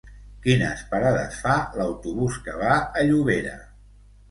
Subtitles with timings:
[0.45, 3.57] Quines parades fa l'autobús que va a Llobera?